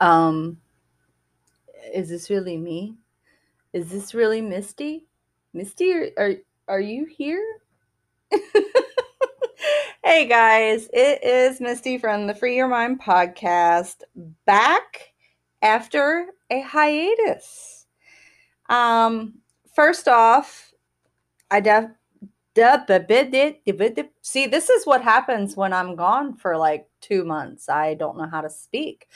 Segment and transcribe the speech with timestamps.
[0.00, 0.58] Um,
[1.94, 2.96] is this really me?
[3.72, 5.06] Is this really Misty?
[5.52, 6.34] Misty, are are,
[6.68, 7.42] are you here?
[10.04, 14.02] hey guys, it is Misty from the Free Your Mind podcast
[14.44, 15.12] back
[15.62, 17.86] after a hiatus.
[18.68, 19.34] Um,
[19.74, 20.72] first off,
[21.50, 21.90] I def
[24.22, 27.68] See, this is what happens when I'm gone for like two months.
[27.68, 29.08] I don't know how to speak.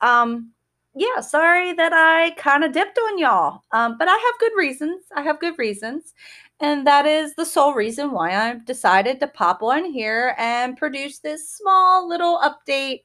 [0.00, 0.52] Um,
[0.94, 3.62] yeah, sorry that I kind of dipped on y'all.
[3.72, 5.04] Um, but I have good reasons.
[5.14, 6.14] I have good reasons.
[6.60, 11.20] And that is the sole reason why I've decided to pop on here and produce
[11.20, 13.02] this small little update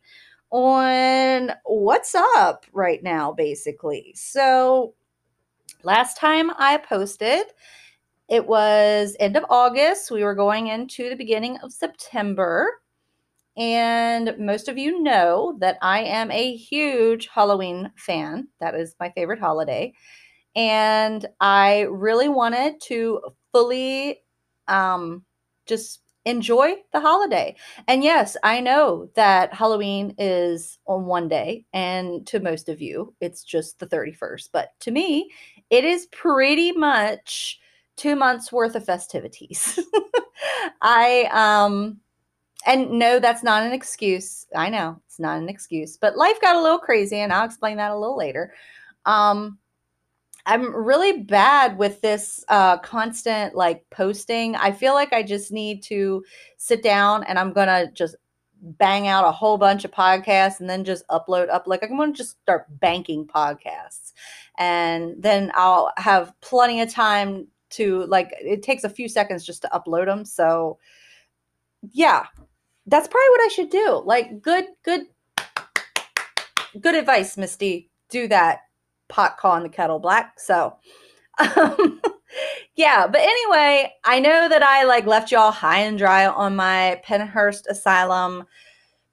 [0.49, 4.13] on what's up right now, basically.
[4.15, 4.95] So,
[5.83, 7.45] last time I posted,
[8.29, 10.09] it was end of August.
[10.09, 12.81] We were going into the beginning of September.
[13.55, 18.47] And most of you know that I am a huge Halloween fan.
[18.59, 19.93] That is my favorite holiday.
[20.55, 24.21] And I really wanted to fully
[24.67, 25.23] um,
[25.65, 27.55] just enjoy the holiday.
[27.87, 33.15] And yes, I know that Halloween is on one day, and to most of you,
[33.19, 34.49] it's just the 31st.
[34.53, 35.29] But to me,
[35.69, 37.59] it is pretty much
[37.97, 39.79] two months worth of festivities.
[40.81, 41.99] I um
[42.65, 44.45] and no, that's not an excuse.
[44.55, 47.77] I know it's not an excuse, but life got a little crazy, and I'll explain
[47.77, 48.53] that a little later.
[49.05, 49.57] Um,
[50.45, 54.55] I'm really bad with this uh, constant like posting.
[54.55, 56.23] I feel like I just need to
[56.57, 58.15] sit down and I'm gonna just
[58.61, 62.13] bang out a whole bunch of podcasts and then just upload up like I'm gonna
[62.13, 64.13] just start banking podcasts,
[64.57, 68.33] and then I'll have plenty of time to like.
[68.39, 70.77] It takes a few seconds just to upload them, so
[71.91, 72.25] yeah,
[72.85, 74.01] that's probably what I should do.
[74.05, 75.01] Like good, good,
[76.79, 77.89] good advice, Misty.
[78.09, 78.61] Do that.
[79.09, 80.39] Pot calling the kettle black.
[80.39, 80.75] So,
[81.39, 82.01] um,
[82.75, 83.07] yeah.
[83.07, 87.67] But anyway, I know that I like left y'all high and dry on my Pennhurst
[87.67, 88.45] Asylum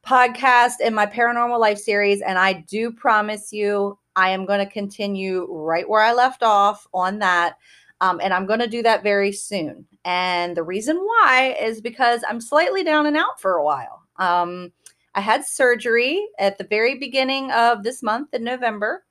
[0.06, 4.72] podcast and my paranormal life series, and I do promise you, I am going to
[4.72, 7.56] continue right where I left off on that.
[8.00, 9.86] Um, and I'm going to do that very soon.
[10.04, 14.02] And the reason why is because I'm slightly down and out for a while.
[14.16, 14.72] Um,
[15.14, 19.04] I had surgery at the very beginning of this month in November.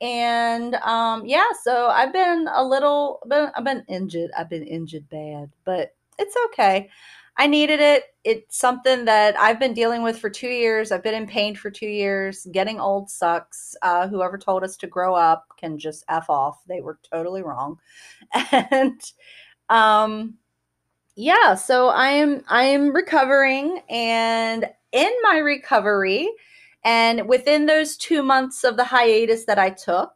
[0.00, 4.30] And um, yeah, so I've been a little, been, I've been injured.
[4.36, 6.88] I've been injured bad, but it's okay.
[7.38, 8.04] I needed it.
[8.24, 10.92] It's something that I've been dealing with for two years.
[10.92, 12.46] I've been in pain for two years.
[12.52, 13.74] Getting old sucks.
[13.82, 16.62] Uh, whoever told us to grow up can just F off.
[16.68, 17.78] They were totally wrong.
[18.52, 19.00] And
[19.68, 20.34] um,
[21.16, 26.30] yeah, so I am I am recovering and in my recovery
[26.84, 30.10] and within those 2 months of the hiatus that I took,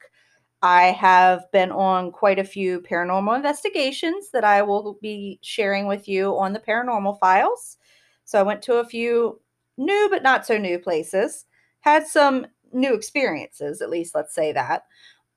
[0.62, 6.08] I have been on quite a few paranormal investigations that I will be sharing with
[6.08, 7.76] you on the paranormal files.
[8.24, 9.40] So I went to a few
[9.76, 11.44] new but not so new places,
[11.80, 14.84] had some new experiences, at least let's say that.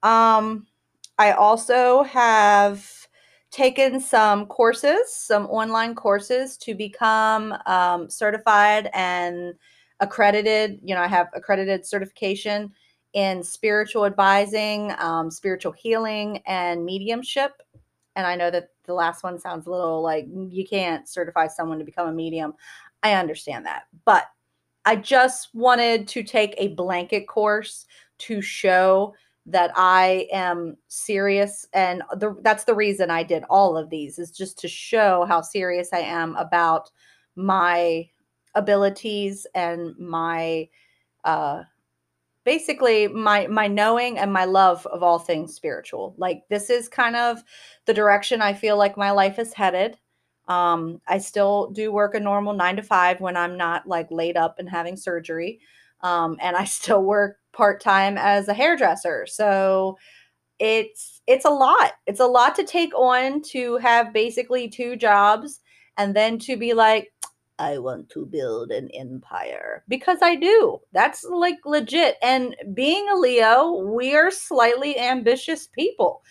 [0.03, 0.67] Um,
[1.17, 2.89] I also have
[3.51, 9.53] taken some courses, some online courses to become um, certified and
[9.99, 10.79] accredited.
[10.83, 12.71] You know, I have accredited certification
[13.13, 17.61] in spiritual advising, um, spiritual healing, and mediumship.
[18.15, 21.79] And I know that the last one sounds a little like you can't certify someone
[21.79, 22.53] to become a medium.
[23.03, 23.83] I understand that.
[24.05, 24.25] But
[24.85, 27.85] I just wanted to take a blanket course
[28.19, 29.13] to show
[29.45, 31.65] that I am serious.
[31.73, 35.41] And the, that's the reason I did all of these, is just to show how
[35.41, 36.91] serious I am about
[37.35, 38.09] my
[38.55, 40.67] abilities and my
[41.23, 41.63] uh
[42.49, 46.15] basically my my knowing and my love of all things spiritual.
[46.17, 47.43] Like this is kind of
[47.85, 49.99] the direction i feel like my life is headed.
[50.47, 54.35] Um i still do work a normal 9 to 5 when i'm not like laid
[54.35, 55.59] up and having surgery.
[56.01, 59.27] Um and i still work part-time as a hairdresser.
[59.27, 59.99] So
[60.57, 61.91] it's it's a lot.
[62.07, 65.59] It's a lot to take on to have basically two jobs
[65.99, 67.11] and then to be like
[67.59, 70.79] I want to build an empire because I do.
[70.93, 72.15] That's like legit.
[72.23, 76.23] And being a Leo, we are slightly ambitious people.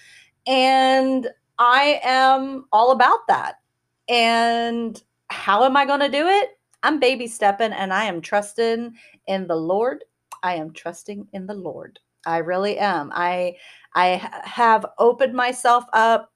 [0.46, 1.28] And
[1.58, 3.56] I am all about that.
[4.08, 6.58] And how am I going to do it?
[6.82, 8.94] I'm baby stepping and I am trusting
[9.26, 10.04] in the Lord.
[10.42, 11.98] I am trusting in the Lord.
[12.24, 13.10] I really am.
[13.14, 13.56] I
[13.94, 16.32] I have opened myself up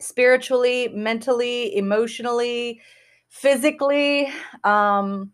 [0.00, 2.80] spiritually, mentally, emotionally,
[3.32, 4.28] physically
[4.62, 5.32] um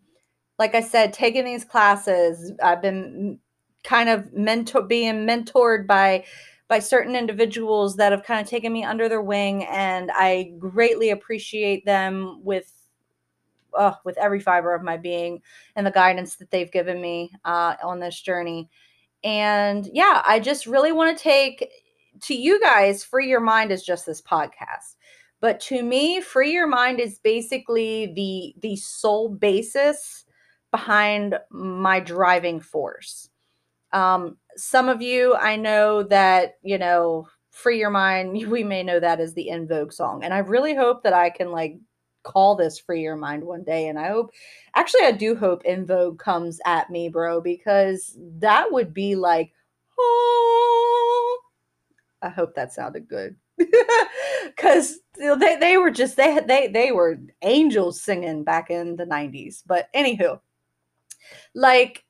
[0.57, 3.37] like i said taking these classes i've been
[3.83, 6.23] kind of mentor being mentored by
[6.69, 11.09] by certain individuals that have kind of taken me under their wing and I greatly
[11.09, 12.71] appreciate them with
[13.77, 15.41] uh, with every fiber of my being
[15.75, 18.69] and the guidance that they've given me uh, on this journey.
[19.23, 21.69] And yeah, I just really want to take
[22.23, 24.95] to you guys, Free Your Mind is just this podcast.
[25.41, 30.25] But to me, Free Your Mind is basically the the sole basis
[30.71, 33.29] behind my driving force.
[33.91, 38.99] Um, some of you, I know that, you know, Free Your Mind, we may know
[38.99, 40.23] that as the En Vogue song.
[40.23, 41.77] And I really hope that I can like
[42.23, 43.87] call this Free Your Mind one day.
[43.87, 44.31] And I hope,
[44.75, 49.51] actually, I do hope En Vogue comes at me, bro, because that would be like,
[49.97, 51.39] oh,
[52.21, 53.35] I hope that sounded good.
[54.45, 59.63] Because they, they were just they they they were angels singing back in the 90s
[59.65, 60.39] but anywho
[61.53, 62.05] like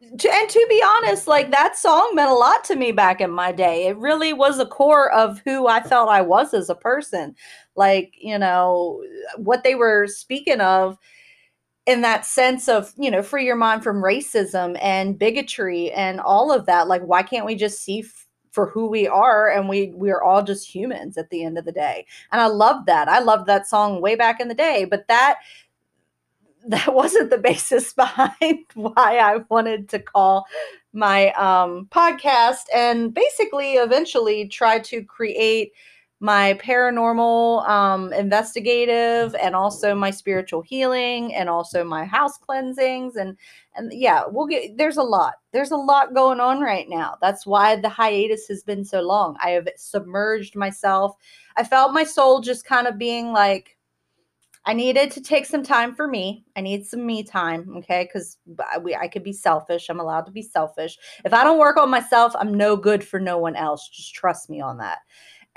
[0.00, 3.50] and to be honest, like that song meant a lot to me back in my
[3.50, 3.88] day.
[3.88, 7.34] It really was the core of who I felt I was as a person.
[7.74, 9.02] Like, you know,
[9.36, 10.96] what they were speaking of
[11.86, 16.52] in that sense of, you know, free your mind from racism and bigotry and all
[16.52, 16.86] of that.
[16.86, 18.04] Like, why can't we just see
[18.58, 21.70] for who we are and we we're all just humans at the end of the
[21.70, 22.04] day.
[22.32, 23.06] And I love that.
[23.06, 25.38] I loved that song way back in the day, but that
[26.66, 30.44] that wasn't the basis behind why I wanted to call
[30.92, 35.70] my um, podcast and basically eventually try to create
[36.18, 43.36] my paranormal um, investigative and also my spiritual healing and also my house cleansings and
[43.78, 47.46] and yeah we'll get there's a lot there's a lot going on right now that's
[47.46, 51.16] why the hiatus has been so long i have submerged myself
[51.56, 53.78] i felt my soul just kind of being like
[54.68, 56.44] I needed to take some time for me.
[56.54, 58.04] I need some me time, okay?
[58.04, 58.36] Because
[58.82, 59.88] we I could be selfish.
[59.88, 60.98] I'm allowed to be selfish.
[61.24, 63.88] If I don't work on myself, I'm no good for no one else.
[63.88, 64.98] Just trust me on that.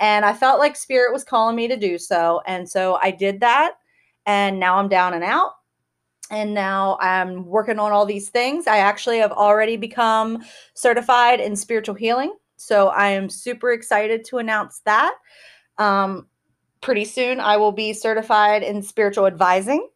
[0.00, 3.40] And I felt like spirit was calling me to do so, and so I did
[3.40, 3.74] that.
[4.24, 5.52] And now I'm down and out.
[6.32, 8.66] And now I'm working on all these things.
[8.66, 10.42] I actually have already become
[10.72, 12.34] certified in spiritual healing.
[12.56, 15.14] So I am super excited to announce that.
[15.76, 16.26] Um,
[16.80, 19.86] pretty soon I will be certified in spiritual advising.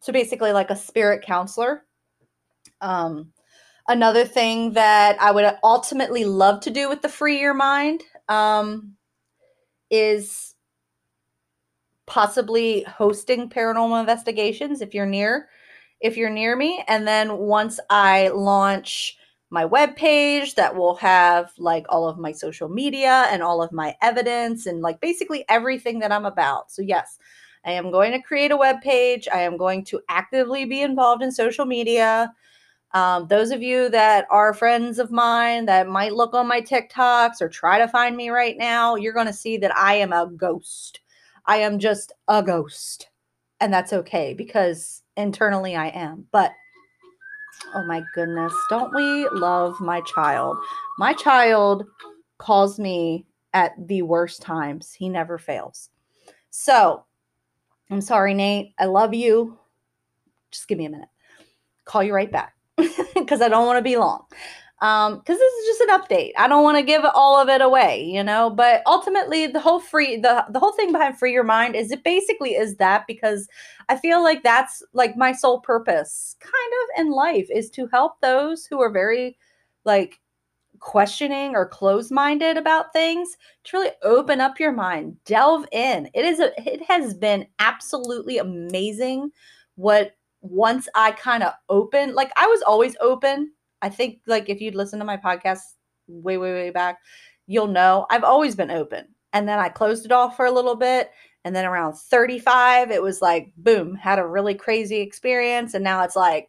[0.00, 1.82] So basically, like a spirit counselor.
[2.80, 3.32] Um,
[3.86, 8.96] another thing that I would ultimately love to do with the free your mind um,
[9.90, 10.54] is
[12.06, 15.48] possibly hosting paranormal investigations if you're near
[16.00, 19.16] if you're near me and then once i launch
[19.50, 23.72] my web page that will have like all of my social media and all of
[23.72, 26.72] my evidence and like basically everything that I'm about.
[26.72, 27.18] So yes,
[27.64, 29.28] I am going to create a web page.
[29.32, 32.32] I am going to actively be involved in social media.
[32.92, 37.40] Um, those of you that are friends of mine that might look on my TikToks
[37.40, 40.26] or try to find me right now, you're going to see that I am a
[40.26, 41.00] ghost.
[41.46, 43.08] I am just a ghost.
[43.60, 46.26] And that's okay because internally I am.
[46.30, 46.52] But
[47.74, 48.52] Oh my goodness.
[48.68, 50.56] Don't we love my child?
[50.98, 51.84] My child
[52.38, 54.92] calls me at the worst times.
[54.92, 55.90] He never fails.
[56.50, 57.04] So
[57.90, 58.74] I'm sorry, Nate.
[58.78, 59.58] I love you.
[60.50, 61.08] Just give me a minute.
[61.84, 62.54] Call you right back
[63.14, 64.24] because I don't want to be long
[64.80, 66.32] um because this is just an update.
[66.36, 69.80] I don't want to give all of it away you know but ultimately the whole
[69.80, 73.48] free the the whole thing behind free your mind is it basically is that because
[73.88, 78.20] i feel like that's like my sole purpose kind of in life is to help
[78.20, 79.36] those who are very
[79.84, 80.20] like
[80.78, 86.08] questioning or closed-minded about things to really open up your mind delve in.
[86.14, 89.30] It is a it has been absolutely amazing
[89.76, 93.50] what once i kind of open like i was always open
[93.82, 95.60] I think like if you'd listen to my podcast
[96.08, 96.98] way, way, way back,
[97.46, 99.06] you'll know I've always been open.
[99.32, 101.10] And then I closed it off for a little bit.
[101.44, 105.74] And then around 35, it was like, boom, had a really crazy experience.
[105.74, 106.48] And now it's like,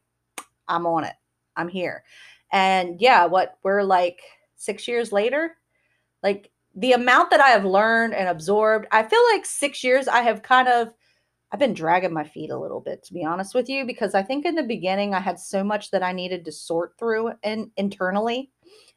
[0.68, 1.14] I'm on it.
[1.56, 2.04] I'm here.
[2.52, 4.22] And yeah, what we're like
[4.56, 5.52] six years later,
[6.24, 10.22] like the amount that I have learned and absorbed, I feel like six years I
[10.22, 10.94] have kind of
[11.52, 14.24] I've been dragging my feet a little bit to be honest with you because I
[14.24, 17.72] think in the beginning I had so much that I needed to sort through and
[17.78, 18.52] internally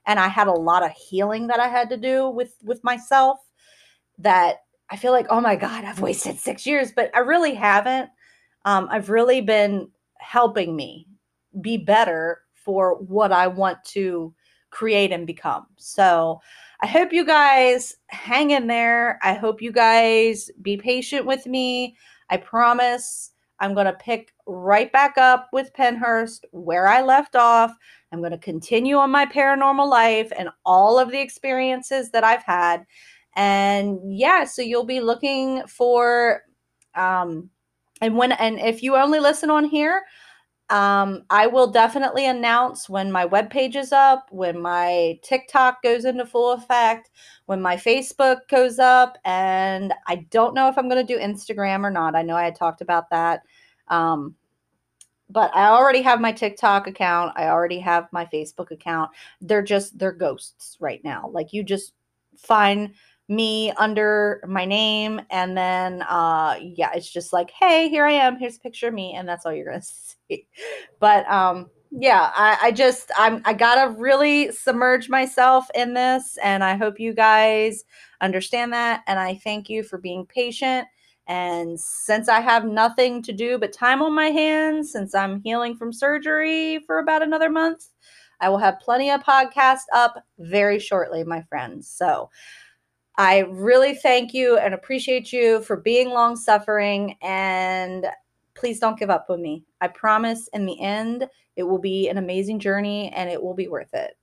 [0.06, 3.38] and I had a lot of healing that I had to do with with myself
[4.18, 4.56] that
[4.90, 8.10] I feel like oh my god I've wasted 6 years but I really haven't
[8.64, 9.88] um, I've really been
[10.18, 11.06] helping me
[11.60, 14.34] be better for what I want to
[14.70, 15.66] create and become.
[15.76, 16.40] So
[16.80, 19.18] I hope you guys hang in there.
[19.22, 21.96] I hope you guys be patient with me.
[22.30, 27.72] I promise I'm going to pick right back up with Pennhurst where I left off.
[28.10, 32.42] I'm going to continue on my paranormal life and all of the experiences that I've
[32.42, 32.86] had.
[33.36, 36.42] And yeah, so you'll be looking for
[36.96, 37.50] um
[38.00, 40.02] and when and if you only listen on here,
[40.70, 46.04] um, I will definitely announce when my web page is up, when my TikTok goes
[46.04, 47.10] into full effect,
[47.46, 51.82] when my Facebook goes up, and I don't know if I'm going to do Instagram
[51.82, 52.14] or not.
[52.14, 53.42] I know I had talked about that.
[53.88, 54.36] Um,
[55.28, 57.32] but I already have my TikTok account.
[57.36, 59.10] I already have my Facebook account.
[59.40, 61.30] They're just they're ghosts right now.
[61.32, 61.94] Like you just
[62.36, 62.94] find
[63.30, 68.36] me under my name and then uh yeah it's just like hey here i am.
[68.36, 69.82] Here's a picture of me and that's all you're gonna
[70.28, 70.48] see.
[70.98, 76.62] But um yeah i, I just i'm i gotta really submerge myself in this and
[76.62, 77.84] i hope you guys
[78.20, 80.86] understand that and i thank you for being patient.
[81.26, 85.76] And since i have nothing to do but time on my hands since i'm healing
[85.76, 87.88] from surgery for about another month
[88.40, 91.88] i will have plenty of podcasts up very shortly my friends.
[91.88, 92.30] So
[93.20, 98.06] I really thank you and appreciate you for being long suffering and
[98.54, 99.62] please don't give up on me.
[99.82, 103.68] I promise in the end, it will be an amazing journey and it will be
[103.68, 104.16] worth it.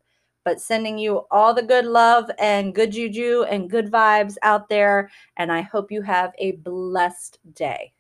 [0.44, 5.12] But sending you all the good love and good juju and good vibes out there.
[5.36, 7.94] And I hope you have a blessed day.